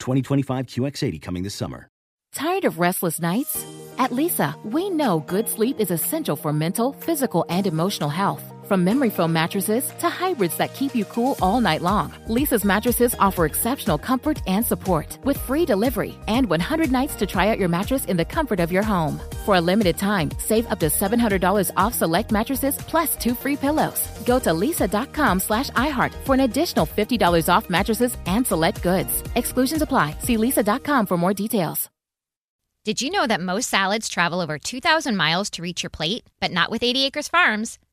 [0.00, 1.88] 2025 QX80 coming this summer.
[2.32, 3.64] Tired of restless nights?
[3.98, 8.49] At Leesa, we know good sleep is essential for mental, physical, and emotional health.
[8.70, 13.16] From memory foam mattresses to hybrids that keep you cool all night long, Leesa's mattresses
[13.18, 17.68] offer exceptional comfort and support with free delivery and 100 nights to try out your
[17.68, 19.20] mattress in the comfort of your home.
[19.44, 24.06] For a limited time, save up to $700 off select mattresses plus two free pillows.
[24.24, 29.24] Go to leesa.com slash iHeart for an additional $50 off mattresses and select goods.
[29.34, 30.14] Exclusions apply.
[30.20, 31.90] See leesa.com for more details.
[32.84, 36.52] Did you know that most salads travel over 2,000 miles to reach your plate, but
[36.52, 37.80] not with 80 Acres Farms?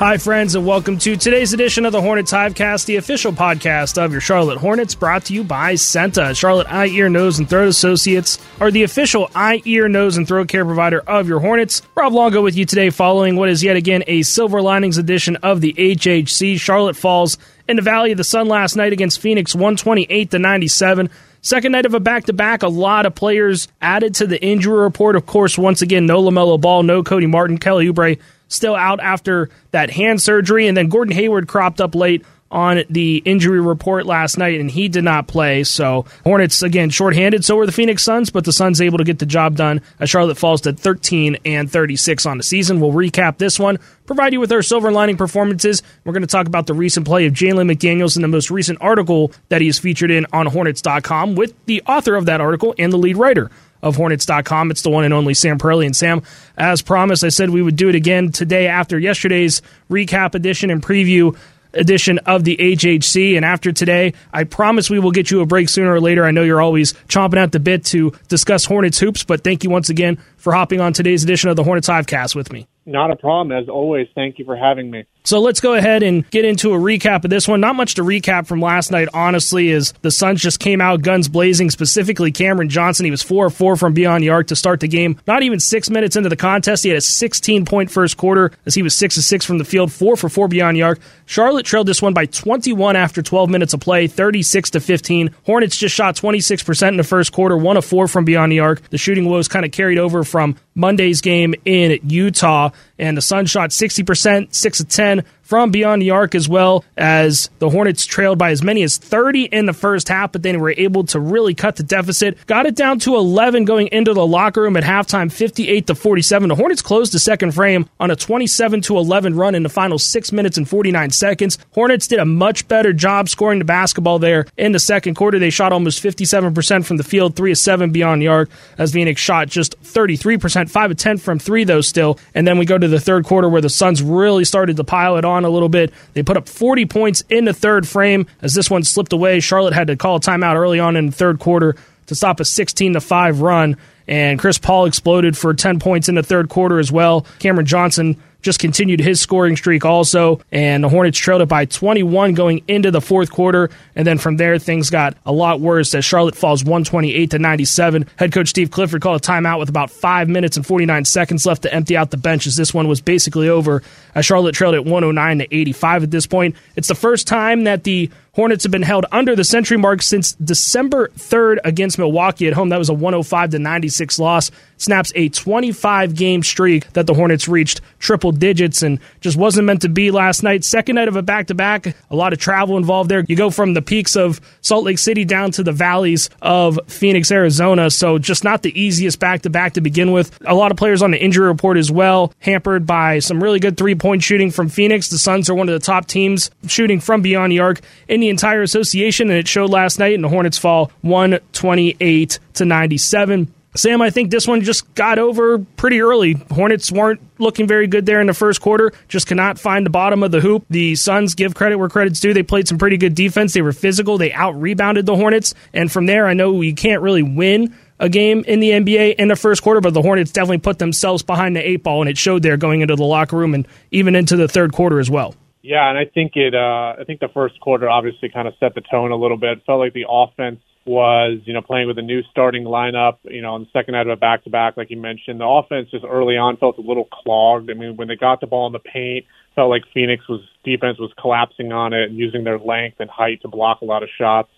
[0.00, 4.12] Hi, friends, and welcome to today's edition of the Hornets Hivecast, the official podcast of
[4.12, 6.34] your Charlotte Hornets, brought to you by Senta.
[6.34, 10.48] Charlotte Eye, Ear, Nose, and Throat Associates are the official eye, ear, nose, and throat
[10.48, 11.82] care provider of your Hornets.
[11.94, 15.60] Rob Longo with you today, following what is yet again a Silver Linings edition of
[15.60, 16.58] the HHC.
[16.58, 17.36] Charlotte falls
[17.68, 21.10] in the Valley of the Sun last night against Phoenix, 128 to 97.
[21.42, 24.80] Second night of a back to back, a lot of players added to the injury
[24.80, 25.14] report.
[25.14, 28.18] Of course, once again, no LaMelo Ball, no Cody Martin, Kelly Oubre
[28.50, 30.66] still out after that hand surgery.
[30.66, 34.88] And then Gordon Hayward cropped up late on the injury report last night, and he
[34.88, 35.62] did not play.
[35.62, 37.44] So Hornets again shorthanded.
[37.44, 39.80] So were the Phoenix Suns, but the Suns able to get the job done.
[40.00, 42.80] As Charlotte falls to 13 and 36 on the season.
[42.80, 45.82] We'll recap this one, provide you with our silver lining performances.
[46.04, 48.78] We're going to talk about the recent play of Jalen McDaniels in the most recent
[48.80, 52.92] article that he is featured in on Hornets.com with the author of that article and
[52.92, 53.50] the lead writer
[53.82, 54.70] of Hornets.com.
[54.70, 55.86] It's the one and only Sam Perley.
[55.86, 56.22] And Sam,
[56.56, 60.82] as promised, I said we would do it again today after yesterday's recap edition and
[60.82, 61.36] preview
[61.72, 63.36] edition of the HHC.
[63.36, 66.24] And after today, I promise we will get you a break sooner or later.
[66.24, 69.70] I know you're always chomping at the bit to discuss Hornets hoops, but thank you
[69.70, 72.66] once again for hopping on today's edition of the Hornets Hivecast with me.
[72.86, 73.56] Not a problem.
[73.56, 75.04] As always, thank you for having me.
[75.24, 77.60] So let's go ahead and get into a recap of this one.
[77.60, 81.28] Not much to recap from last night, honestly, as the Suns just came out guns
[81.28, 83.04] blazing, specifically Cameron Johnson.
[83.04, 85.20] He was 4 4 from beyond the arc to start the game.
[85.26, 88.74] Not even six minutes into the contest, he had a 16 point first quarter as
[88.74, 91.00] he was 6 6 from the field, 4 for 4 beyond the arc.
[91.26, 95.34] Charlotte trailed this one by 21 after 12 minutes of play, 36 to 15.
[95.44, 98.82] Hornets just shot 26% in the first quarter, 1 of 4 from beyond the arc.
[98.90, 102.70] The shooting woes kind of carried over from Monday's game in Utah,
[103.00, 107.50] and the Sun shot 60%, 6 of 10 from beyond the arc as well as
[107.58, 110.72] the Hornets trailed by as many as 30 in the first half, but then were
[110.76, 112.46] able to really cut the deficit.
[112.46, 116.48] Got it down to 11 going into the locker room at halftime, 58 to 47.
[116.48, 119.98] The Hornets closed the second frame on a 27 to 11 run in the final
[119.98, 121.58] 6 minutes and 49 seconds.
[121.74, 125.40] Hornets did a much better job scoring the basketball there in the second quarter.
[125.40, 129.20] They shot almost 57% from the field, 3 of 7 beyond the arc, as Phoenix
[129.20, 132.20] shot just 33%, 5 of 10 from 3 though still.
[132.36, 135.16] And then we go to the third quarter where the Suns really started to pile
[135.16, 135.92] it on a little bit.
[136.14, 139.40] They put up 40 points in the third frame as this one slipped away.
[139.40, 142.44] Charlotte had to call a timeout early on in the third quarter to stop a
[142.44, 143.76] 16 to 5 run.
[144.08, 147.26] And Chris Paul exploded for 10 points in the third quarter as well.
[147.38, 152.34] Cameron Johnson just continued his scoring streak also, and the Hornets trailed it by 21
[152.34, 156.04] going into the fourth quarter, and then from there things got a lot worse as
[156.04, 158.06] Charlotte falls 128 to 97.
[158.16, 161.62] Head coach Steve Clifford called a timeout with about five minutes and 49 seconds left
[161.62, 163.82] to empty out the bench as this one was basically over
[164.14, 166.56] as Charlotte trailed at 109 to 85 at this point.
[166.76, 170.32] It's the first time that the Hornets have been held under the century mark since
[170.34, 172.68] December 3rd against Milwaukee at home.
[172.68, 174.50] That was a 105 to 96 loss.
[174.76, 179.82] Snaps a 25 game streak that the Hornets reached triple digits and just wasn't meant
[179.82, 180.64] to be last night.
[180.64, 183.22] Second night of a back to back, a lot of travel involved there.
[183.28, 187.30] You go from the peaks of Salt Lake City down to the valleys of Phoenix,
[187.30, 187.90] Arizona.
[187.90, 190.38] So just not the easiest back to back to begin with.
[190.46, 193.76] A lot of players on the injury report as well, hampered by some really good
[193.76, 195.10] three point shooting from Phoenix.
[195.10, 198.29] The Suns are one of the top teams shooting from beyond the arc in the
[198.30, 203.52] entire association, and it showed last night, in the Hornets fall 128 to 97.
[203.76, 206.32] Sam, I think this one just got over pretty early.
[206.50, 210.24] Hornets weren't looking very good there in the first quarter, just cannot find the bottom
[210.24, 210.64] of the hoop.
[210.70, 212.34] The Suns give credit where credit's due.
[212.34, 213.52] They played some pretty good defense.
[213.52, 214.18] They were physical.
[214.18, 215.54] They out rebounded the Hornets.
[215.72, 219.28] And from there, I know you can't really win a game in the NBA in
[219.28, 222.18] the first quarter, but the Hornets definitely put themselves behind the eight ball, and it
[222.18, 225.36] showed there going into the locker room and even into the third quarter as well.
[225.62, 226.54] Yeah, and I think it.
[226.54, 229.62] Uh, I think the first quarter obviously kind of set the tone a little bit.
[229.66, 233.18] Felt like the offense was, you know, playing with a new starting lineup.
[233.24, 235.46] You know, on the second night of a back to back, like you mentioned, the
[235.46, 237.70] offense just early on felt a little clogged.
[237.70, 240.98] I mean, when they got the ball in the paint, felt like Phoenix was defense
[240.98, 244.08] was collapsing on it and using their length and height to block a lot of
[244.16, 244.48] shots.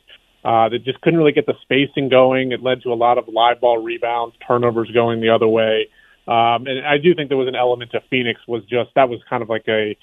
[0.44, 2.52] Uh, they just couldn't really get the spacing going.
[2.52, 5.88] It led to a lot of live ball rebounds, turnovers going the other way.
[6.26, 9.20] Um, and I do think there was an element to Phoenix was just that was
[9.28, 9.96] kind of like a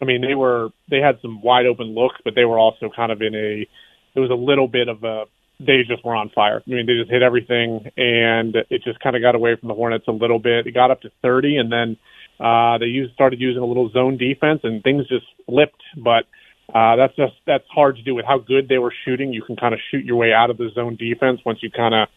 [0.00, 3.12] I mean, they were they had some wide open looks, but they were also kind
[3.12, 3.66] of in a
[4.14, 5.24] it was a little bit of a
[5.60, 6.62] they just were on fire.
[6.64, 9.74] I mean, they just hit everything, and it just kind of got away from the
[9.74, 10.66] Hornets a little bit.
[10.66, 11.96] It got up to 30, and then
[12.38, 15.82] uh, they used, started using a little zone defense, and things just flipped.
[15.96, 16.26] But
[16.72, 19.32] uh, that's just that's hard to do with how good they were shooting.
[19.32, 21.94] You can kind of shoot your way out of the zone defense once you kind
[21.94, 22.08] of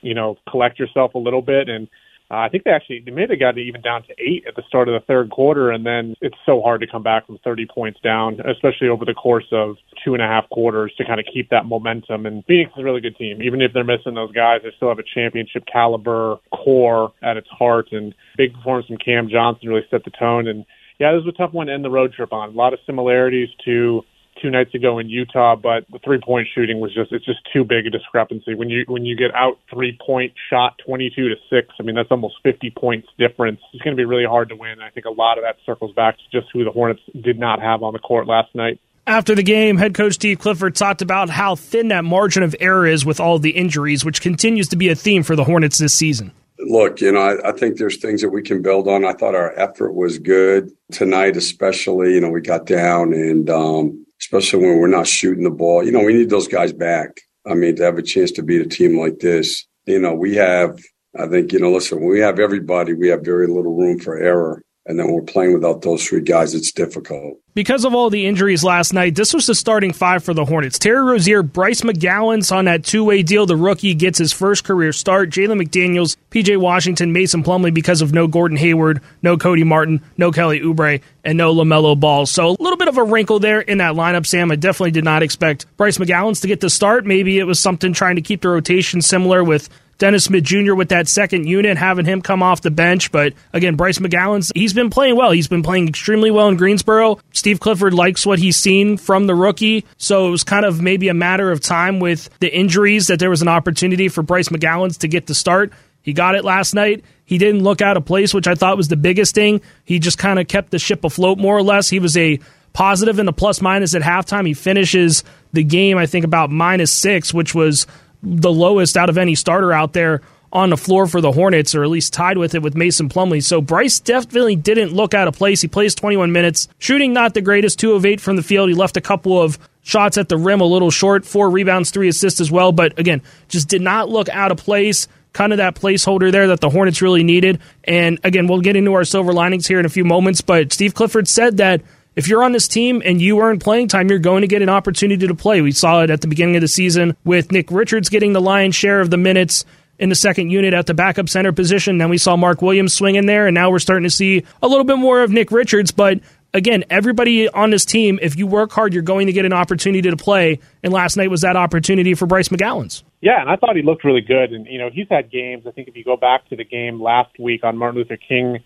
[0.00, 1.88] you know collect yourself a little bit and
[2.30, 4.88] uh, I think they actually they it got even down to eight at the start
[4.88, 7.98] of the third quarter, and then it's so hard to come back from 30 points
[8.00, 11.48] down, especially over the course of two and a half quarters to kind of keep
[11.48, 12.26] that momentum.
[12.26, 14.60] And Phoenix is a really good team, even if they're missing those guys.
[14.62, 19.30] They still have a championship caliber core at its heart, and big performance from Cam
[19.30, 20.46] Johnson really set the tone.
[20.48, 20.66] And
[21.00, 22.50] yeah, this was a tough one to end the road trip on.
[22.50, 24.02] A lot of similarities to
[24.40, 27.64] two nights ago in Utah, but the three point shooting was just it's just too
[27.64, 28.54] big a discrepancy.
[28.54, 31.94] When you when you get out three point shot twenty two to six, I mean
[31.94, 33.60] that's almost fifty points difference.
[33.72, 34.80] It's going to be really hard to win.
[34.80, 37.60] I think a lot of that circles back to just who the Hornets did not
[37.60, 38.80] have on the court last night.
[39.06, 42.86] After the game, head coach Steve Clifford talked about how thin that margin of error
[42.86, 45.94] is with all the injuries, which continues to be a theme for the Hornets this
[45.94, 46.30] season.
[46.58, 49.04] Look, you know, I, I, think there's things that we can build on.
[49.04, 52.14] I thought our effort was good tonight, especially.
[52.14, 55.84] You know, we got down and um, especially when we're not shooting the ball.
[55.84, 57.20] You know, we need those guys back.
[57.46, 60.34] I mean, to have a chance to beat a team like this, you know, we
[60.36, 60.78] have,
[61.18, 64.62] I think, you know, listen, we have everybody, we have very little room for error.
[64.88, 66.54] And then we're playing without those three guys.
[66.54, 67.38] It's difficult.
[67.52, 70.78] Because of all the injuries last night, this was the starting five for the Hornets.
[70.78, 73.44] Terry Rozier, Bryce McGowens on that two way deal.
[73.44, 75.28] The rookie gets his first career start.
[75.28, 80.32] Jalen McDaniels, PJ Washington, Mason Plumlee because of no Gordon Hayward, no Cody Martin, no
[80.32, 82.24] Kelly Oubre, and no LaMelo Ball.
[82.24, 84.50] So a little bit of a wrinkle there in that lineup, Sam.
[84.50, 87.04] I definitely did not expect Bryce McGowens to get the start.
[87.04, 89.68] Maybe it was something trying to keep the rotation similar with
[89.98, 90.74] Dennis Smith Jr.
[90.74, 93.10] with that second unit, having him come off the bench.
[93.10, 95.32] But again, Bryce McGowens he's been playing well.
[95.32, 97.18] He's been playing extremely well in Greensboro.
[97.32, 99.84] Steve Clifford likes what he's seen from the rookie.
[99.96, 103.30] So it was kind of maybe a matter of time with the injuries that there
[103.30, 105.72] was an opportunity for Bryce McGowens to get the start.
[106.00, 107.04] He got it last night.
[107.24, 109.60] He didn't look out of place, which I thought was the biggest thing.
[109.84, 111.88] He just kind of kept the ship afloat more or less.
[111.88, 112.38] He was a
[112.72, 114.46] positive in the plus minus at halftime.
[114.46, 117.86] He finishes the game, I think, about minus six, which was
[118.22, 120.20] the lowest out of any starter out there
[120.52, 123.42] on the floor for the Hornets, or at least tied with it with Mason Plumlee.
[123.42, 125.60] So Bryce definitely didn't look out of place.
[125.60, 128.68] He plays 21 minutes, shooting not the greatest, two of eight from the field.
[128.68, 132.08] He left a couple of shots at the rim a little short, four rebounds, three
[132.08, 132.72] assists as well.
[132.72, 135.06] But again, just did not look out of place.
[135.34, 137.60] Kind of that placeholder there that the Hornets really needed.
[137.84, 140.40] And again, we'll get into our silver linings here in a few moments.
[140.40, 141.82] But Steve Clifford said that
[142.18, 144.68] if you're on this team and you earn playing time, you're going to get an
[144.68, 145.60] opportunity to play.
[145.60, 148.74] We saw it at the beginning of the season with Nick Richards getting the lion's
[148.74, 149.64] share of the minutes
[150.00, 151.98] in the second unit at the backup center position.
[151.98, 154.66] Then we saw Mark Williams swing in there, and now we're starting to see a
[154.66, 155.92] little bit more of Nick Richards.
[155.92, 156.18] But
[156.52, 160.10] again, everybody on this team, if you work hard, you're going to get an opportunity
[160.10, 160.58] to play.
[160.82, 163.04] And last night was that opportunity for Bryce McGowens.
[163.20, 164.52] Yeah, and I thought he looked really good.
[164.52, 165.68] And, you know, he's had games.
[165.68, 168.58] I think if you go back to the game last week on Martin Luther King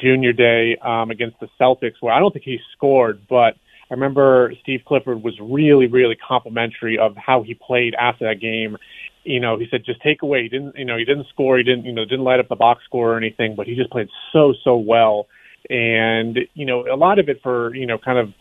[0.00, 3.54] junior day um, against the Celtics, where I don't think he scored, but
[3.90, 8.76] I remember Steve Clifford was really, really complimentary of how he played after that game.
[9.24, 10.44] You know, he said just take away.
[10.44, 11.58] He didn't, you know, he didn't score.
[11.58, 13.90] He didn't, you know, didn't light up the box score or anything, but he just
[13.90, 15.26] played so, so well.
[15.68, 18.32] And you know, a lot of it for you know, kind of,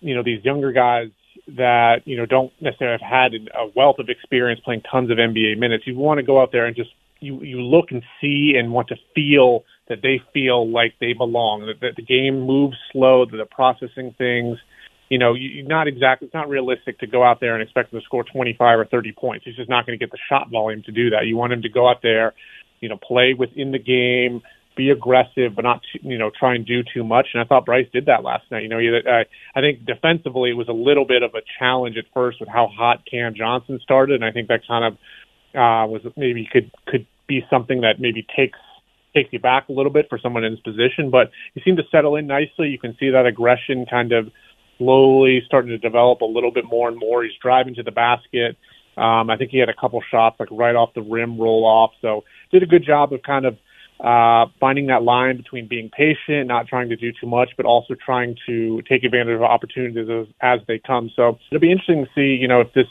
[0.00, 1.08] you know, these younger guys
[1.48, 5.58] that you know don't necessarily have had a wealth of experience playing tons of NBA
[5.58, 5.86] minutes.
[5.86, 8.88] You want to go out there and just you you look and see and want
[8.88, 11.66] to feel that they feel like they belong.
[11.66, 13.24] That, that the game moves slow.
[13.24, 14.58] That they're processing things.
[15.08, 16.26] You know, you, not exactly.
[16.26, 19.12] It's not realistic to go out there and expect them to score 25 or 30
[19.12, 19.44] points.
[19.44, 21.26] He's just not going to get the shot volume to do that.
[21.26, 22.32] You want him to go out there,
[22.80, 24.42] you know, play within the game,
[24.76, 27.28] be aggressive, but not you know try and do too much.
[27.34, 28.62] And I thought Bryce did that last night.
[28.62, 29.24] You know, I,
[29.54, 32.66] I think defensively it was a little bit of a challenge at first with how
[32.66, 34.92] hot Cam Johnson started, and I think that kind of
[35.54, 38.58] uh, was maybe could could be something that maybe takes
[39.14, 41.10] takes you back a little bit for someone in his position.
[41.10, 42.68] But he seemed to settle in nicely.
[42.68, 44.30] You can see that aggression kind of
[44.78, 47.22] slowly starting to develop a little bit more and more.
[47.22, 48.56] He's driving to the basket.
[48.96, 51.92] Um, I think he had a couple shots like right off the rim roll off.
[52.00, 53.56] So did a good job of kind of
[54.00, 57.94] uh, finding that line between being patient, not trying to do too much, but also
[57.94, 61.10] trying to take advantage of opportunities as, as they come.
[61.14, 62.86] So it'll be interesting to see, you know, if this,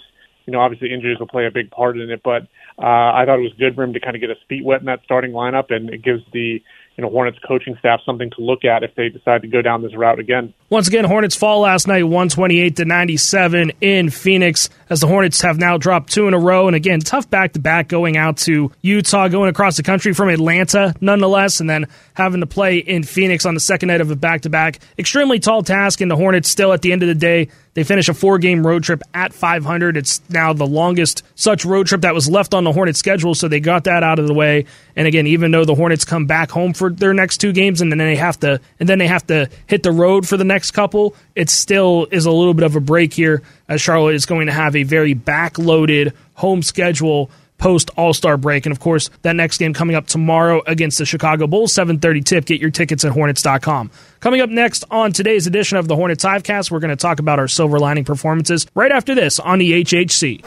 [0.46, 2.44] you know, obviously injuries will play a big part in it, but
[2.78, 4.80] uh, I thought it was good for him to kind of get his feet wet
[4.80, 6.62] in that starting lineup, and it gives the
[6.96, 9.82] you know Hornets coaching staff something to look at if they decide to go down
[9.82, 10.54] this route again.
[10.70, 15.00] Once again, Hornets fall last night, one twenty eight to ninety seven in Phoenix, as
[15.00, 17.88] the Hornets have now dropped two in a row, and again tough back to back
[17.88, 22.48] going out to Utah, going across the country from Atlanta, nonetheless, and then having to
[22.48, 24.80] play in Phoenix on the second night of a back to back.
[24.98, 28.08] Extremely tall task, and the Hornets still at the end of the day they finish
[28.08, 29.98] a four game road trip at 500.
[29.98, 33.48] It's now the longest such road trip that was left on the Hornets schedule, so
[33.48, 34.66] they got that out of the way.
[34.96, 37.92] And again, even though the Hornets come back home for their next two games and
[37.92, 40.72] then they have to and then they have to hit the road for the next
[40.72, 44.48] couple, it still is a little bit of a break here as Charlotte is going
[44.48, 48.66] to have a very backloaded home schedule post All Star break.
[48.66, 52.46] And of course, that next game coming up tomorrow against the Chicago Bulls, 7:30 tip.
[52.46, 53.92] Get your tickets at Hornets.com.
[54.20, 57.40] Coming up next on today's edition of the Hornets Hivecast, we're going to talk about
[57.40, 60.44] our silver lining performances right after this on the HHC.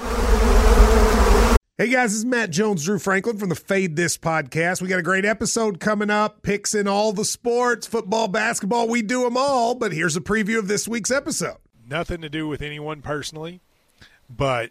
[1.78, 4.80] Hey guys, this is Matt Jones, Drew Franklin from the Fade This podcast.
[4.80, 9.02] We got a great episode coming up, picks in all the sports, football, basketball, we
[9.02, 9.74] do them all.
[9.74, 11.58] But here's a preview of this week's episode.
[11.86, 13.60] Nothing to do with anyone personally,
[14.34, 14.70] but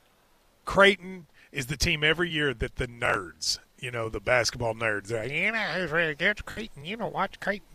[0.66, 5.24] Creighton is the team every year that the nerds, you know, the basketball nerds, they're
[5.24, 7.75] like, you know, against Creighton, you know, watch Creighton.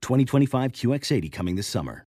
[0.00, 2.04] 2025 QX80 coming this summer.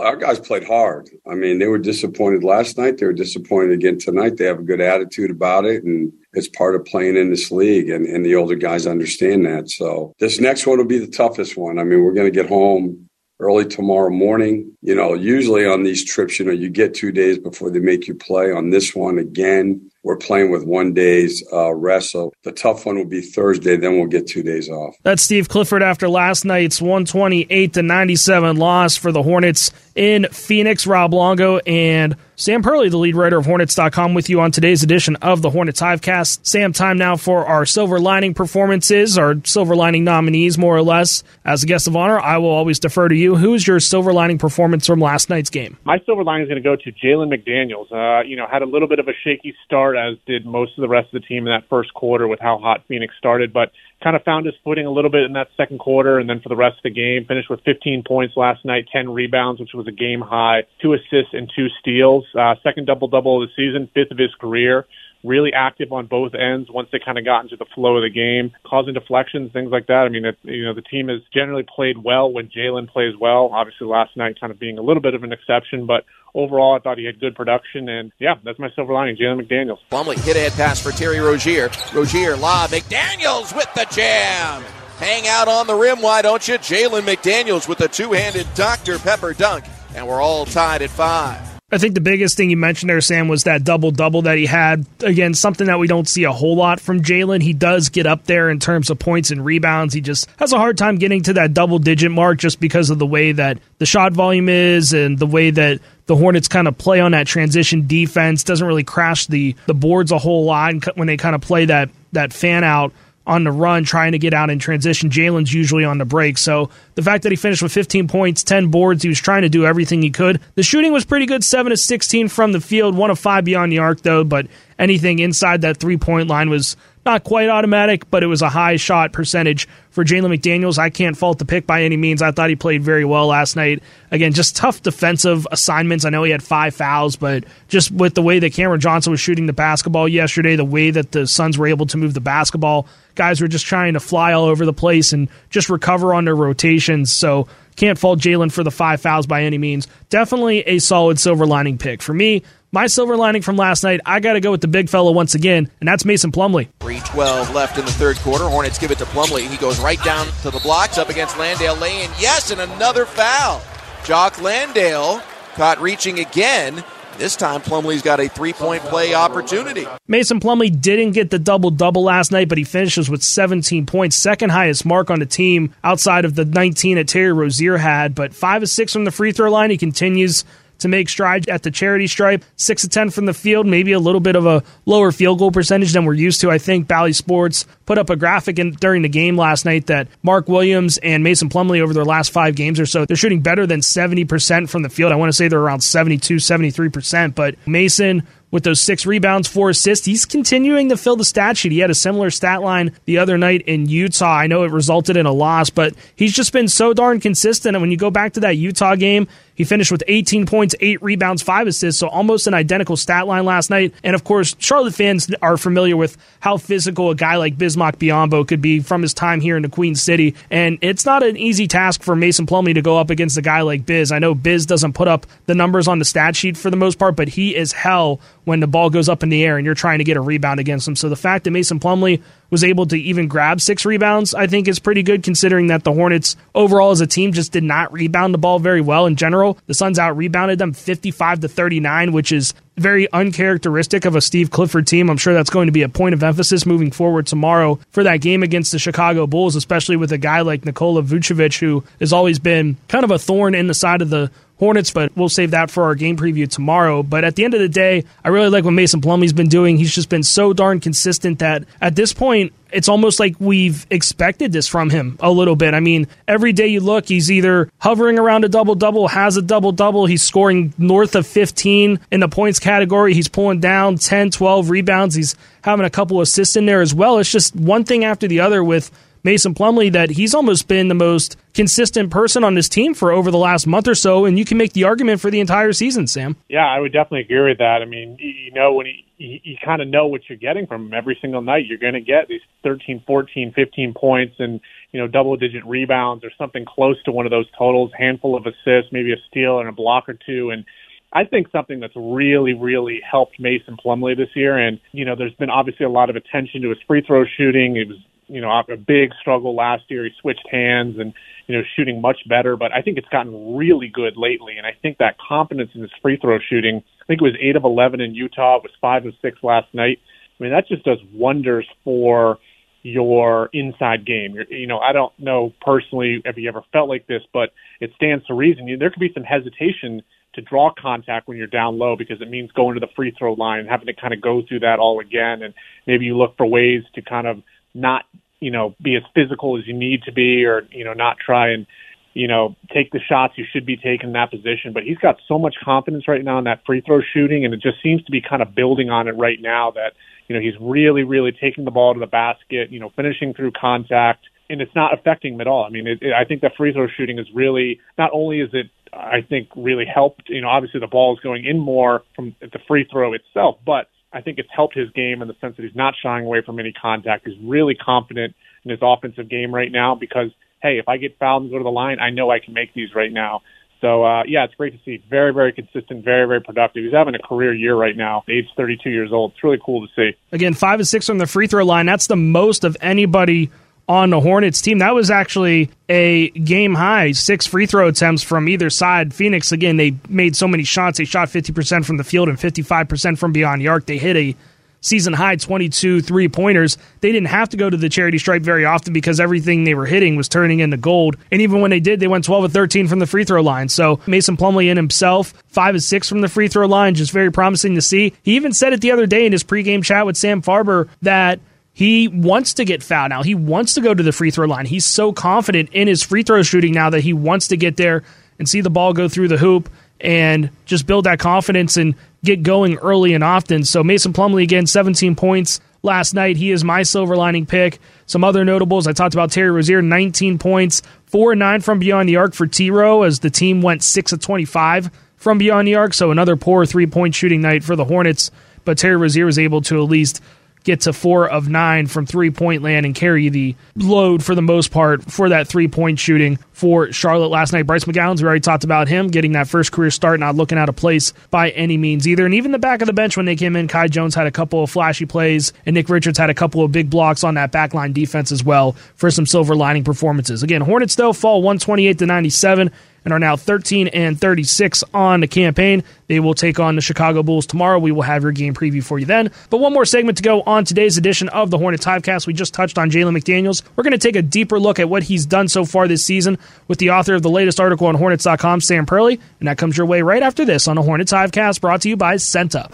[0.00, 1.08] Our guys played hard.
[1.26, 2.98] I mean, they were disappointed last night.
[2.98, 4.36] They were disappointed again tonight.
[4.36, 7.90] They have a good attitude about it, and it's part of playing in this league,
[7.90, 9.70] and, and the older guys understand that.
[9.70, 11.78] So this next one will be the toughest one.
[11.78, 13.08] I mean, we're going to get home
[13.40, 14.76] early tomorrow morning.
[14.82, 18.06] You know, usually on these trips, you know, you get two days before they make
[18.06, 18.52] you play.
[18.52, 22.12] On this one, again, we're playing with one day's uh, rest.
[22.12, 23.76] So the tough one will be Thursday.
[23.76, 24.94] Then we'll get two days off.
[25.02, 30.86] That's Steve Clifford after last night's 128 to 97 loss for the Hornets in Phoenix.
[30.86, 35.16] Rob Longo and Sam Perley, the lead writer of Hornets.com, with you on today's edition
[35.16, 36.46] of the Hornets Hivecast.
[36.46, 41.24] Sam, time now for our silver lining performances, our silver lining nominees, more or less.
[41.44, 43.34] As a guest of honor, I will always defer to you.
[43.34, 45.78] Who is your silver lining performance from last night's game?
[45.82, 47.90] My silver lining is going to go to Jalen McDaniels.
[47.90, 50.82] Uh, you know, had a little bit of a shaky start, as did most of
[50.82, 53.70] the rest of the team in that first quarter with how hot Phoenix started, but
[54.02, 56.48] kind of found his footing a little bit in that second quarter, and then for
[56.48, 59.86] the rest of the game, finished with 15 points last night, 10 rebounds, which was
[59.86, 62.24] a game high, two assists and two steals.
[62.38, 64.86] Uh, second double double of the season, fifth of his career.
[65.24, 68.10] Really active on both ends once they kind of got into the flow of the
[68.10, 70.04] game, causing deflections, things like that.
[70.04, 73.50] I mean, it, you know, the team has generally played well when Jalen plays well.
[73.52, 76.78] Obviously, last night kind of being a little bit of an exception, but overall, I
[76.78, 79.16] thought he had good production, and yeah, that's my silver lining.
[79.16, 79.78] Jalen McDaniels.
[79.90, 81.70] Plumlee hit ahead pass for Terry Rozier.
[81.92, 82.70] Rozier lob.
[82.70, 84.62] McDaniels with the jam.
[84.98, 86.58] Hang out on the rim, why don't you?
[86.58, 88.98] Jalen McDaniels with a two-handed Dr.
[88.98, 91.57] Pepper dunk, and we're all tied at five.
[91.70, 94.46] I think the biggest thing you mentioned there, Sam, was that double double that he
[94.46, 94.86] had.
[95.00, 97.42] Again, something that we don't see a whole lot from Jalen.
[97.42, 99.92] He does get up there in terms of points and rebounds.
[99.92, 102.98] He just has a hard time getting to that double digit mark just because of
[102.98, 106.78] the way that the shot volume is and the way that the Hornets kind of
[106.78, 108.44] play on that transition defense.
[108.44, 111.90] Doesn't really crash the the boards a whole lot when they kind of play that
[112.12, 112.94] that fan out
[113.28, 115.10] on the run, trying to get out in transition.
[115.10, 116.38] Jalen's usually on the break.
[116.38, 119.48] So the fact that he finished with 15 points, 10 boards, he was trying to
[119.50, 120.40] do everything he could.
[120.54, 123.70] The shooting was pretty good 7 of 16 from the field, 1 of 5 beyond
[123.70, 124.46] the arc, though, but
[124.78, 126.76] anything inside that three point line was
[127.08, 130.78] not quite automatic, but it was a high shot percentage for Jalen McDaniels.
[130.78, 132.20] I can't fault the pick by any means.
[132.20, 133.82] I thought he played very well last night.
[134.10, 136.04] Again, just tough defensive assignments.
[136.04, 139.20] I know he had five fouls, but just with the way that Cameron Johnson was
[139.20, 142.86] shooting the basketball yesterday, the way that the Suns were able to move the basketball,
[143.14, 146.36] guys were just trying to fly all over the place and just recover on their
[146.36, 147.10] rotations.
[147.10, 149.88] So can't fault Jalen for the five fouls by any means.
[150.10, 152.02] Definitely a solid silver lining pick.
[152.02, 154.88] For me, my silver lining from last night, I got to go with the big
[154.88, 156.68] fella once again, and that's Mason Plumlee.
[156.80, 158.44] 312 left in the third quarter.
[158.44, 159.48] Hornets give it to Plumlee.
[159.48, 162.10] He goes right down to the blocks up against Landale Lane.
[162.18, 163.62] Yes, and another foul.
[164.04, 165.22] Jock Landale
[165.54, 166.84] caught reaching again.
[167.18, 169.88] This time, Plumlee's got a three point play opportunity.
[170.06, 174.14] Mason Plumlee didn't get the double double last night, but he finishes with 17 points,
[174.14, 178.14] second highest mark on the team outside of the 19 that Terry Rozier had.
[178.14, 179.70] But five of six from the free throw line.
[179.70, 180.44] He continues
[180.78, 182.44] to make strides at the charity stripe.
[182.56, 185.50] Six to ten from the field, maybe a little bit of a lower field goal
[185.50, 186.50] percentage than we're used to.
[186.50, 190.08] I think Bally Sports put up a graphic in, during the game last night that
[190.22, 193.66] Mark Williams and Mason Plumlee over their last five games or so, they're shooting better
[193.66, 195.12] than 70% from the field.
[195.12, 199.70] I want to say they're around 72, 73%, but Mason with those six rebounds, four
[199.70, 200.06] assists.
[200.06, 201.72] He's continuing to fill the stat sheet.
[201.72, 204.38] He had a similar stat line the other night in Utah.
[204.38, 207.76] I know it resulted in a loss, but he's just been so darn consistent.
[207.76, 211.02] And when you go back to that Utah game, he finished with 18 points, 8
[211.02, 213.92] rebounds, 5 assists, so almost an identical stat line last night.
[214.04, 218.46] And of course, Charlotte fans are familiar with how physical a guy like Bismack Biyombo
[218.46, 220.36] could be from his time here in the Queen City.
[220.48, 223.62] And it's not an easy task for Mason Plumlee to go up against a guy
[223.62, 224.12] like Biz.
[224.12, 226.96] I know Biz doesn't put up the numbers on the stat sheet for the most
[226.96, 229.74] part, but he is hell when the ball goes up in the air and you're
[229.74, 230.96] trying to get a rebound against them.
[230.96, 234.66] So the fact that Mason Plumlee was able to even grab six rebounds, I think
[234.66, 238.32] is pretty good considering that the Hornets overall as a team just did not rebound
[238.32, 239.58] the ball very well in general.
[239.66, 244.50] The Suns out rebounded them 55 to 39, which is very uncharacteristic of a Steve
[244.50, 245.10] Clifford team.
[245.10, 248.18] I'm sure that's going to be a point of emphasis moving forward tomorrow for that
[248.18, 252.38] game against the Chicago Bulls, especially with a guy like Nikola Vucevic, who has always
[252.38, 255.70] been kind of a thorn in the side of the Hornets, but we'll save that
[255.70, 257.02] for our game preview tomorrow.
[257.02, 259.76] But at the end of the day, I really like what Mason Plumlee's been doing.
[259.76, 264.52] He's just been so darn consistent that at this point, it's almost like we've expected
[264.52, 265.74] this from him a little bit.
[265.74, 269.42] I mean, every day you look, he's either hovering around a double double, has a
[269.42, 274.30] double double, he's scoring north of 15 in the points category, he's pulling down 10,
[274.30, 277.18] 12 rebounds, he's having a couple assists in there as well.
[277.18, 278.90] It's just one thing after the other with
[279.24, 283.30] Mason Plumlee that he's almost been the most consistent person on this team for over
[283.30, 286.06] the last month or so, and you can make the argument for the entire season,
[286.06, 286.36] Sam.
[286.48, 287.82] Yeah, I would definitely agree with that.
[287.82, 290.86] I mean, you know, when he, you, you kind of know what you're getting from
[290.86, 291.66] him every single night.
[291.66, 294.60] You're going to get these 13, 14, 15 points and,
[294.92, 298.46] you know, double digit rebounds or something close to one of those totals, handful of
[298.46, 300.50] assists, maybe a steal and a block or two.
[300.50, 300.64] And
[301.12, 305.34] I think something that's really, really helped Mason Plumlee this year, and you know, there's
[305.34, 307.76] been obviously a lot of attention to his free throw shooting.
[307.76, 307.96] It was,
[308.28, 310.04] you know, a big struggle last year.
[310.04, 311.12] He switched hands and
[311.46, 314.76] you know, shooting much better, but I think it's gotten really good lately, and I
[314.82, 316.82] think that confidence in his free throw shooting.
[317.00, 318.56] I think it was eight of eleven in Utah.
[318.56, 319.98] It was five of six last night.
[320.38, 322.38] I mean, that just does wonders for
[322.82, 324.34] your inside game.
[324.34, 327.92] You're, you know, I don't know personally if you ever felt like this, but it
[327.96, 328.68] stands to reason.
[328.78, 330.02] There could be some hesitation
[330.34, 333.32] to draw contact when you're down low because it means going to the free throw
[333.32, 335.42] line and having to kind of go through that all again.
[335.42, 335.54] And
[335.86, 337.42] maybe you look for ways to kind of
[337.74, 338.04] not,
[338.40, 341.50] you know, be as physical as you need to be or, you know, not try
[341.50, 341.66] and,
[342.14, 344.72] you know, take the shots you should be taking in that position.
[344.72, 347.60] But he's got so much confidence right now in that free throw shooting, and it
[347.60, 349.92] just seems to be kind of building on it right now that,
[350.28, 353.52] you know, he's really, really taking the ball to the basket, you know, finishing through
[353.52, 355.64] contact, and it's not affecting him at all.
[355.64, 358.50] I mean, it, it, I think that free throw shooting is really, not only is
[358.52, 360.28] it I think really helped.
[360.28, 363.88] You know, obviously the ball is going in more from the free throw itself, but
[364.12, 366.58] I think it's helped his game in the sense that he's not shying away from
[366.58, 367.26] any contact.
[367.26, 370.30] He's really confident in his offensive game right now because,
[370.62, 372.72] hey, if I get fouled and go to the line, I know I can make
[372.74, 373.42] these right now.
[373.80, 375.02] So uh, yeah, it's great to see.
[375.08, 376.84] Very, very consistent, very, very productive.
[376.84, 378.24] He's having a career year right now.
[378.28, 379.32] Age 32 years old.
[379.32, 380.16] It's really cool to see.
[380.32, 381.86] Again, five and six from the free throw line.
[381.86, 383.50] That's the most of anybody
[383.88, 384.78] on the Hornets team.
[384.78, 389.14] That was actually a game high, six free throw attempts from either side.
[389.14, 390.98] Phoenix, again, they made so many shots.
[390.98, 393.86] They shot 50% from the field and 55% from beyond the arc.
[393.86, 394.36] They hit a
[394.80, 396.78] season high 22 three pointers.
[397.00, 399.86] They didn't have to go to the charity stripe very often because everything they were
[399.86, 401.16] hitting was turning into gold.
[401.32, 403.68] And even when they did, they went 12 of 13 from the free throw line.
[403.68, 407.32] So Mason Plumlee in himself, 5 of 6 from the free throw line, just very
[407.32, 408.12] promising to see.
[408.22, 411.40] He even said it the other day in his pregame chat with Sam Farber that
[411.78, 413.22] he wants to get fouled now.
[413.22, 414.66] He wants to go to the free throw line.
[414.66, 418.02] He's so confident in his free throw shooting now that he wants to get there
[418.40, 422.42] and see the ball go through the hoop and just build that confidence and get
[422.42, 423.62] going early and often.
[423.62, 426.36] So Mason Plumlee again, 17 points last night.
[426.36, 427.78] He is my silver lining pick.
[428.06, 432.08] Some other notables I talked about Terry Rozier, 19 points, four and nine from beyond
[432.08, 435.76] the arc for T Row as the team went six of 25 from beyond the
[435.76, 435.94] arc.
[435.94, 438.32] So another poor three point shooting night for the Hornets.
[438.64, 440.20] But Terry Rozier was able to at least
[440.68, 444.42] get to four of nine from three point land and carry the load for the
[444.42, 447.62] most part for that three point shooting for Charlotte last night.
[447.62, 450.68] Bryce McGowens, we already talked about him getting that first career start, not looking out
[450.68, 452.26] of place by any means either.
[452.26, 454.30] And even the back of the bench when they came in, Kai Jones had a
[454.30, 457.50] couple of flashy plays, and Nick Richards had a couple of big blocks on that
[457.50, 460.42] backline defense as well for some silver lining performances.
[460.42, 462.70] Again, Hornets though fall 128 to 97
[463.08, 465.82] and are now 13 and 36 on the campaign.
[466.08, 467.78] They will take on the Chicago Bulls tomorrow.
[467.78, 469.30] We will have your game preview for you then.
[469.48, 472.26] But one more segment to go on today's edition of the Hornets Hivecast.
[472.26, 473.62] We just touched on Jalen McDaniels.
[473.76, 476.36] We're going to take a deeper look at what he's done so far this season
[476.66, 479.18] with the author of the latest article on Hornets.com, Sam Perley.
[479.40, 481.96] And that comes your way right after this on the Hornets Hivecast brought to you
[481.96, 482.68] by Senta.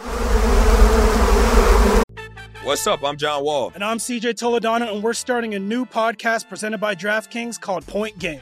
[2.65, 3.05] What's up?
[3.05, 3.71] I'm John Wall.
[3.73, 8.19] And I'm CJ Toledano, and we're starting a new podcast presented by DraftKings called Point
[8.19, 8.41] Game.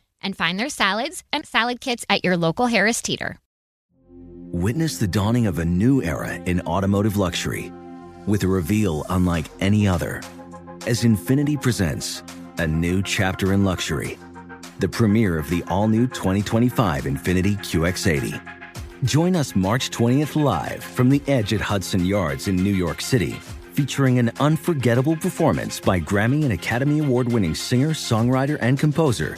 [0.21, 3.37] and find their salads and salad kits at your local Harris Teeter.
[4.53, 7.71] Witness the dawning of a new era in automotive luxury
[8.27, 10.21] with a reveal unlike any other
[10.87, 12.23] as Infiniti presents
[12.57, 14.17] a new chapter in luxury,
[14.79, 18.41] the premiere of the all new 2025 Infiniti QX80.
[19.03, 23.39] Join us March 20th live from the edge at Hudson Yards in New York City
[23.73, 29.37] featuring an unforgettable performance by Grammy and Academy Award winning singer, songwriter, and composer,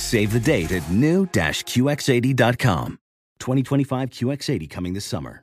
[0.00, 2.98] Save the date at new-QX80.com.
[3.38, 5.42] 2025 QX80 coming this summer.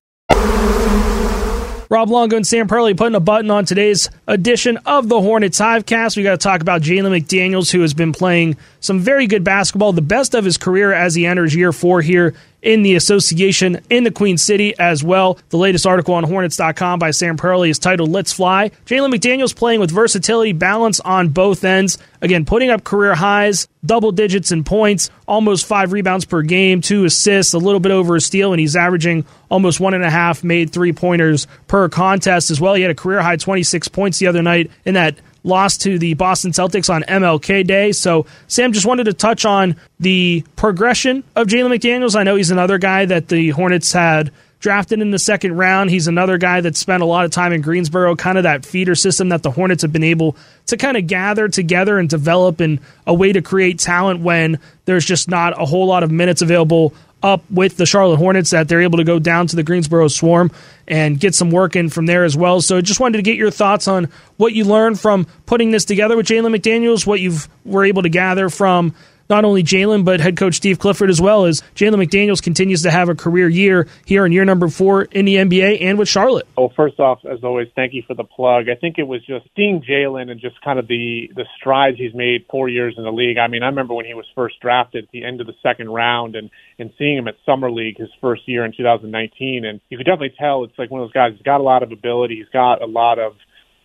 [1.89, 6.17] Rob Longo and Sam Perley putting a button on today's edition of the Hornets Hivecast.
[6.17, 9.93] We got to talk about Jalen McDaniels, who has been playing some very good basketball,
[9.93, 14.03] the best of his career as he enters year four here in the association in
[14.03, 15.39] the Queen City as well.
[15.49, 18.69] The latest article on Hornets.com by Sam Perley is titled Let's Fly.
[18.85, 21.97] Jalen McDaniels playing with versatility, balance on both ends.
[22.21, 27.05] Again, putting up career highs, double digits in points, almost five rebounds per game, two
[27.05, 30.43] assists, a little bit over a steal, and he's averaging almost one and a half
[30.43, 32.73] made three pointers per contest as well.
[32.73, 35.15] He had a career high 26 points the other night in that
[35.47, 37.91] lost to the Boston Celtics on MLK Day.
[37.91, 42.15] So, Sam, just wanted to touch on the progression of Jalen McDaniels.
[42.15, 45.89] I know he's another guy that the Hornets had drafted in the second round.
[45.89, 48.95] He's another guy that spent a lot of time in Greensboro, kind of that feeder
[48.95, 50.35] system that the Hornets have been able
[50.67, 55.05] to kind of gather together and develop in a way to create talent when there's
[55.05, 58.81] just not a whole lot of minutes available up with the Charlotte Hornets that they're
[58.81, 60.51] able to go down to the Greensboro Swarm
[60.87, 62.61] and get some work in from there as well.
[62.61, 66.15] So just wanted to get your thoughts on what you learned from putting this together
[66.15, 68.93] with Jalen McDaniels, what you were able to gather from
[69.29, 72.91] not only Jalen, but head coach Steve Clifford as well as Jalen McDaniels continues to
[72.91, 76.47] have a career year here in year number four in the NBA and with Charlotte.
[76.57, 78.69] Well, first off, as always, thank you for the plug.
[78.69, 82.13] I think it was just seeing Jalen and just kind of the, the strides he's
[82.13, 83.37] made four years in the league.
[83.37, 85.89] I mean, I remember when he was first drafted at the end of the second
[85.89, 89.65] round and, and seeing him at Summer League his first year in 2019.
[89.65, 91.83] And you could definitely tell it's like one of those guys, he's got a lot
[91.83, 92.35] of ability.
[92.35, 93.33] He's got a lot of,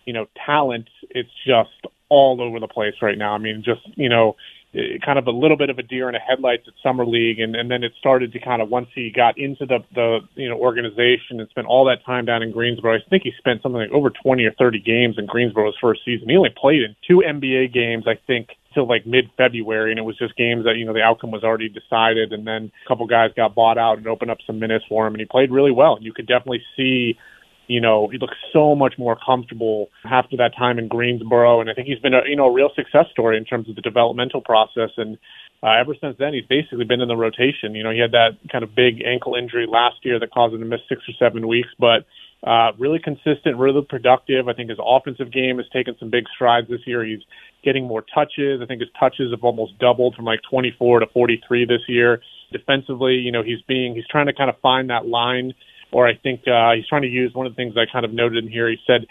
[0.05, 0.89] you know, talent.
[1.09, 3.33] It's just all over the place right now.
[3.33, 4.35] I mean, just, you know,
[4.75, 7.39] Uh, kind of a little bit of a deer in the headlights at summer league
[7.39, 10.49] and, and then it started to kind of once he got into the the you
[10.49, 13.81] know organization and spent all that time down in Greensboro I think he spent something
[13.81, 16.27] like over 20 or 30 games in Greensboro's first season.
[16.27, 20.03] He only played in two NBA games I think till like mid February and it
[20.03, 23.05] was just games that you know the outcome was already decided and then a couple
[23.05, 25.71] guys got bought out and opened up some minutes for him and he played really
[25.71, 25.97] well.
[25.97, 27.19] And you could definitely see
[27.67, 31.73] you know, he looks so much more comfortable after that time in Greensboro, and I
[31.73, 34.41] think he's been a you know a real success story in terms of the developmental
[34.41, 34.89] process.
[34.97, 35.17] And
[35.63, 37.73] uh, ever since then, he's basically been in the rotation.
[37.73, 40.59] You know, he had that kind of big ankle injury last year that caused him
[40.59, 42.05] to miss six or seven weeks, but
[42.43, 44.49] uh, really consistent, really productive.
[44.49, 47.05] I think his offensive game has taken some big strides this year.
[47.05, 47.21] He's
[47.63, 48.59] getting more touches.
[48.61, 52.21] I think his touches have almost doubled from like 24 to 43 this year.
[52.51, 55.53] Defensively, you know, he's being he's trying to kind of find that line
[55.93, 58.13] or I think uh, he's trying to use one of the things I kind of
[58.13, 58.69] noted in here.
[58.69, 59.05] He said,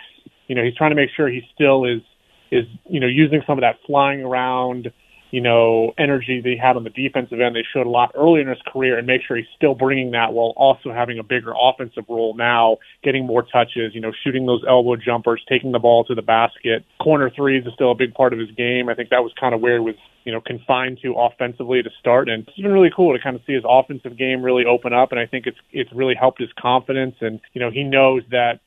[0.48, 2.02] you know, he's trying to make sure he still is
[2.50, 4.92] is you know using some of that flying around,
[5.32, 7.56] you know, energy that he had on the defensive end.
[7.56, 10.34] They showed a lot earlier in his career, and make sure he's still bringing that
[10.34, 14.62] while also having a bigger offensive role now, getting more touches, you know, shooting those
[14.68, 16.84] elbow jumpers, taking the ball to the basket.
[17.00, 18.90] Corner threes is still a big part of his game.
[18.90, 21.90] I think that was kind of where he was you know, confined to offensively to
[21.98, 22.28] start.
[22.28, 25.10] And it's been really cool to kind of see his offensive game really open up.
[25.10, 27.16] And I think it's, it's really helped his confidence.
[27.20, 28.60] And, you know, he knows that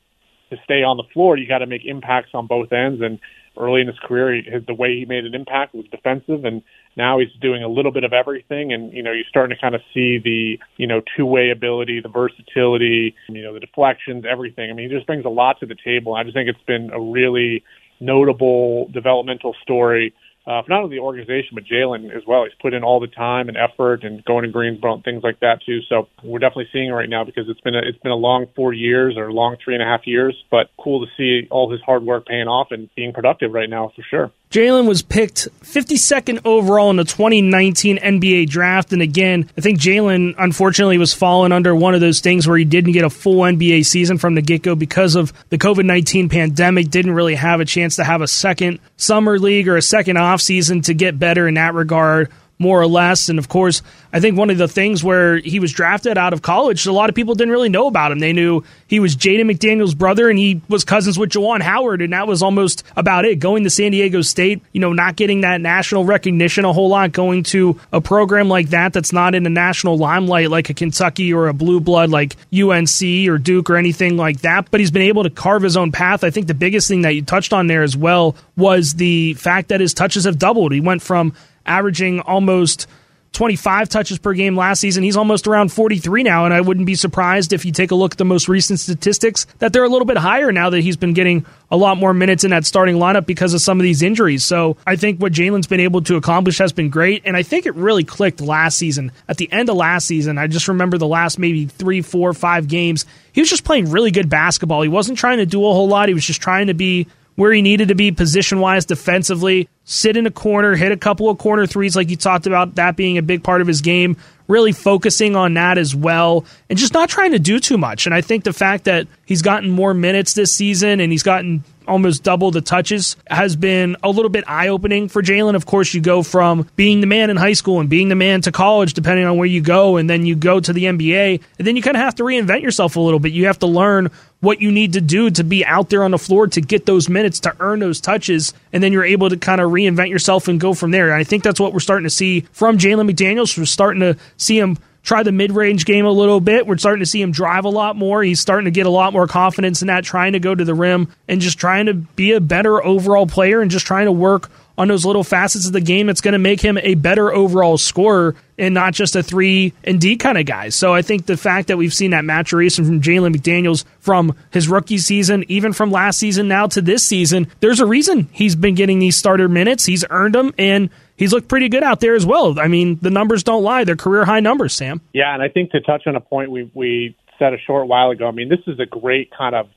[0.49, 3.01] to stay on the floor, you got to make impacts on both ends.
[3.01, 3.19] And
[3.57, 6.45] early in his career, he, the way he made an impact was defensive.
[6.45, 6.61] And
[6.95, 8.73] now he's doing a little bit of everything.
[8.73, 12.01] And, you know, you're starting to kind of see the, you know, two way ability,
[12.01, 14.69] the versatility, you know, the deflections, everything.
[14.69, 16.15] I mean, he just brings a lot to the table.
[16.15, 17.63] I just think it's been a really
[17.99, 20.13] notable developmental story
[20.47, 22.43] uh, not only the organization but Jalen as well.
[22.43, 25.39] He's put in all the time and effort and going to Greensboro and things like
[25.39, 25.79] that too.
[25.89, 28.47] So we're definitely seeing it right now because it's been a it's been a long
[28.55, 31.81] four years or long three and a half years, but cool to see all his
[31.81, 34.31] hard work paying off and being productive right now for sure.
[34.55, 38.93] Jalen was picked 52nd overall in the 2019 NBA draft.
[38.93, 42.63] And again, I think Jalen unfortunately was falling under one of those things where he
[42.63, 46.29] didn't get a full NBA season from the get go because of the COVID 19
[46.29, 50.15] pandemic, didn't really have a chance to have a second summer league or a second
[50.15, 52.31] off season to get better in that regard.
[52.57, 53.29] More or less.
[53.29, 53.81] And of course,
[54.13, 57.09] I think one of the things where he was drafted out of college, a lot
[57.09, 58.19] of people didn't really know about him.
[58.19, 62.13] They knew he was Jaden McDaniel's brother and he was cousins with Juwan Howard, and
[62.13, 63.39] that was almost about it.
[63.39, 67.11] Going to San Diego State, you know, not getting that national recognition a whole lot,
[67.11, 71.33] going to a program like that that's not in the national limelight like a Kentucky
[71.33, 74.71] or a blue blood like UNC or Duke or anything like that.
[74.71, 76.23] But he's been able to carve his own path.
[76.23, 79.69] I think the biggest thing that you touched on there as well was the fact
[79.69, 80.71] that his touches have doubled.
[80.71, 81.33] He went from
[81.65, 82.87] averaging almost
[83.35, 85.03] 25 touches per game last season.
[85.03, 88.13] He's almost around 43 now, and I wouldn't be surprised if you take a look
[88.13, 91.13] at the most recent statistics that they're a little bit higher now that he's been
[91.13, 94.43] getting a lot more minutes in that starting lineup because of some of these injuries.
[94.43, 97.65] So I think what Jalen's been able to accomplish has been great, and I think
[97.65, 99.11] it really clicked last season.
[99.27, 102.69] At the end of last season, I just remember the last maybe three, four, five
[102.69, 104.81] games, he was just playing really good basketball.
[104.81, 107.51] He wasn't trying to do a whole lot, he was just trying to be where
[107.51, 111.37] he needed to be position wise defensively, sit in a corner, hit a couple of
[111.37, 114.17] corner threes, like you talked about, that being a big part of his game,
[114.47, 118.05] really focusing on that as well, and just not trying to do too much.
[118.05, 121.63] And I think the fact that he's gotten more minutes this season and he's gotten
[121.87, 125.55] almost double the touches has been a little bit eye opening for Jalen.
[125.55, 128.41] Of course, you go from being the man in high school and being the man
[128.41, 131.67] to college, depending on where you go, and then you go to the NBA, and
[131.67, 133.33] then you kind of have to reinvent yourself a little bit.
[133.33, 134.09] You have to learn
[134.45, 137.09] what you need to do to be out there on the floor to get those
[137.09, 140.59] minutes, to earn those touches, and then you're able to kind of reinvent yourself and
[140.59, 141.05] go from there.
[141.05, 143.57] And I think that's what we're starting to see from Jalen McDaniels.
[143.57, 146.67] We're starting to see him try the mid range game a little bit.
[146.67, 148.23] We're starting to see him drive a lot more.
[148.23, 150.73] He's starting to get a lot more confidence in that, trying to go to the
[150.73, 154.49] rim and just trying to be a better overall player and just trying to work
[154.77, 157.77] on those little facets of the game that's going to make him a better overall
[157.77, 160.69] scorer and not just a three and D kind of guy.
[160.69, 164.67] So I think the fact that we've seen that maturation from Jalen McDaniels from his
[164.67, 168.75] rookie season, even from last season now to this season, there's a reason he's been
[168.75, 169.85] getting these starter minutes.
[169.85, 172.59] He's earned them and he's looked pretty good out there as well.
[172.59, 173.83] I mean, the numbers don't lie.
[173.83, 175.01] They're career high numbers, Sam.
[175.13, 178.11] Yeah, and I think to touch on a point we we said a short while
[178.11, 179.67] ago, I mean, this is a great kind of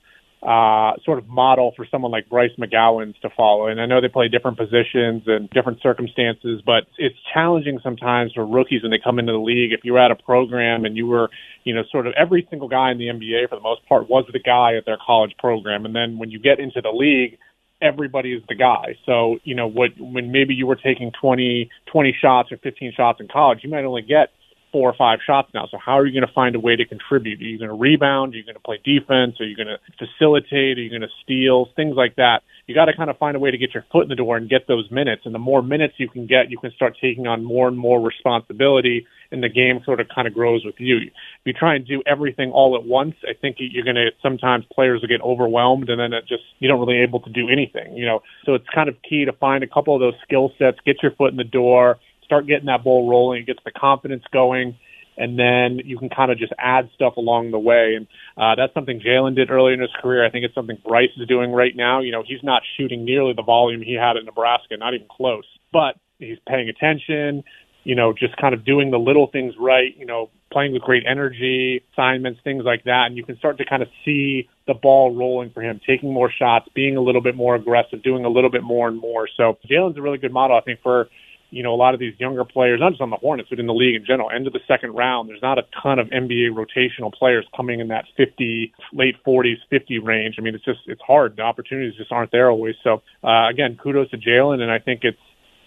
[0.43, 3.67] uh, sort of model for someone like Bryce McGowens to follow.
[3.67, 8.47] And I know they play different positions and different circumstances, but it's challenging sometimes for
[8.47, 9.73] rookies when they come into the league.
[9.73, 11.29] If you were at a program and you were,
[11.65, 14.27] you know, sort of every single guy in the NBA for the most part was
[14.33, 15.85] the guy at their college program.
[15.85, 17.39] And then when you get into the league,
[17.83, 18.97] everybody is the guy.
[19.07, 23.21] So, you know, what when maybe you were taking 20, 20 shots or 15 shots
[23.21, 24.31] in college, you might only get
[24.73, 25.67] four or five shots now.
[25.71, 27.41] So how are you going to find a way to contribute?
[27.41, 28.35] Are you going to rebound?
[28.35, 29.41] Are you going to play defense?
[29.41, 30.79] Are you going to facilitate?
[30.79, 31.69] Are you going to steal?
[31.77, 32.43] Things like that.
[32.67, 34.37] You got to kind of find a way to get your foot in the door
[34.37, 35.23] and get those minutes.
[35.25, 38.01] And the more minutes you can get, you can start taking on more and more
[38.01, 40.97] responsibility and the game sort of kind of grows with you.
[40.99, 41.13] If
[41.45, 45.01] you try and do everything all at once, I think you're going to sometimes players
[45.01, 48.07] will get overwhelmed and then it just you don't really able to do anything, you
[48.07, 48.23] know.
[48.45, 51.13] So it's kind of key to find a couple of those skill sets, get your
[51.13, 51.99] foot in the door,
[52.29, 54.77] start getting that ball rolling, it gets the confidence going,
[55.17, 57.95] and then you can kind of just add stuff along the way.
[57.97, 60.25] And uh, that's something Jalen did early in his career.
[60.25, 62.01] I think it's something Bryce is doing right now.
[62.01, 65.47] You know, he's not shooting nearly the volume he had at Nebraska, not even close,
[65.73, 67.43] but he's paying attention.
[67.85, 69.97] You know, just kind of doing the little things right.
[69.97, 73.65] You know, playing with great energy, assignments, things like that, and you can start to
[73.65, 77.35] kind of see the ball rolling for him, taking more shots, being a little bit
[77.35, 79.29] more aggressive, doing a little bit more and more.
[79.37, 81.09] So Jalen's a really good model, I think, for
[81.51, 83.67] you know, a lot of these younger players, not just on the Hornets, but in
[83.67, 86.51] the league in general, end of the second round, there's not a ton of NBA
[86.51, 90.37] rotational players coming in that 50, late 40s, 50 range.
[90.39, 91.37] I mean, it's just, it's hard.
[91.37, 92.75] The opportunities just aren't there always.
[92.85, 94.61] So, uh, again, kudos to Jalen.
[94.61, 95.19] And I think it's,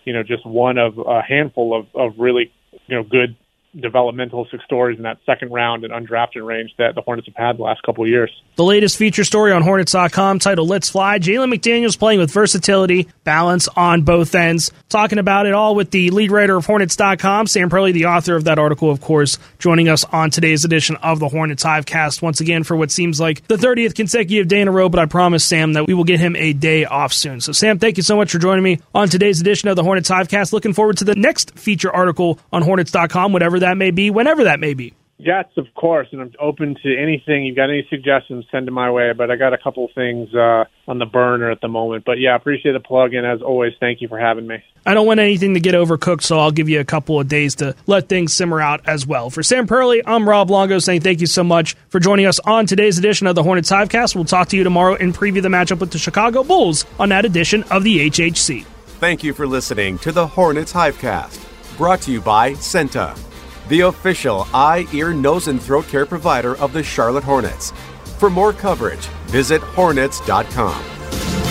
[0.05, 2.51] you know, just one of a handful of, of really,
[2.87, 3.35] you know, good
[3.79, 7.63] developmental stories in that second round and undrafted range that the Hornets have had the
[7.63, 8.31] last couple of years.
[8.57, 11.19] The latest feature story on Hornets.com titled Let's Fly.
[11.19, 14.71] Jalen McDaniels playing with versatility, balance on both ends.
[14.89, 18.43] Talking about it all with the lead writer of Hornets.com, Sam Perley, the author of
[18.43, 22.63] that article, of course, joining us on today's edition of the Hornets Hivecast once again
[22.63, 25.73] for what seems like the 30th consecutive day in a row, but I promise Sam
[25.73, 27.39] that we will get him a day off soon.
[27.39, 30.09] So, Sam, thank you so much for joining me on today's edition of the Hornets
[30.09, 30.51] Hivecast.
[30.51, 34.59] Looking forward to the next feature article on Hornets.com, whatever that may be, whenever that
[34.59, 34.93] may be.
[35.23, 37.45] Yes, of course, and I'm open to anything.
[37.45, 39.11] You've got any suggestions, send them my way.
[39.15, 42.05] But I got a couple things uh, on the burner at the moment.
[42.05, 44.63] But yeah, appreciate the plug, and as always, thank you for having me.
[44.83, 47.53] I don't want anything to get overcooked, so I'll give you a couple of days
[47.55, 49.29] to let things simmer out as well.
[49.29, 52.65] For Sam Perley, I'm Rob Longo saying thank you so much for joining us on
[52.65, 54.15] today's edition of the Hornets Hivecast.
[54.15, 57.25] We'll talk to you tomorrow and preview the matchup with the Chicago Bulls on that
[57.25, 58.65] edition of the HHC.
[58.99, 63.30] Thank you for listening to the Hornets Hivecast, brought to you by CEENTA
[63.71, 67.71] the official eye, ear, nose, and throat care provider of the Charlotte Hornets.
[68.19, 71.50] For more coverage, visit hornets.com.